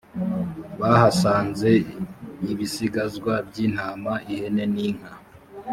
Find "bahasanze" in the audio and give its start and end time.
0.79-1.69